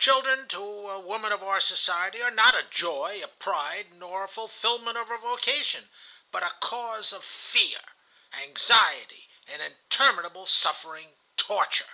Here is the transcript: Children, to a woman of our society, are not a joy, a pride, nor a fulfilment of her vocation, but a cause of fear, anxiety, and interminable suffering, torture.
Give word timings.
Children, 0.00 0.48
to 0.48 0.90
a 0.90 0.98
woman 0.98 1.30
of 1.30 1.40
our 1.40 1.60
society, 1.60 2.20
are 2.20 2.32
not 2.32 2.52
a 2.56 2.64
joy, 2.64 3.20
a 3.22 3.28
pride, 3.28 3.92
nor 3.92 4.24
a 4.24 4.28
fulfilment 4.28 4.98
of 4.98 5.06
her 5.06 5.18
vocation, 5.18 5.88
but 6.32 6.42
a 6.42 6.50
cause 6.58 7.12
of 7.12 7.24
fear, 7.24 7.82
anxiety, 8.32 9.30
and 9.46 9.62
interminable 9.62 10.46
suffering, 10.46 11.14
torture. 11.36 11.90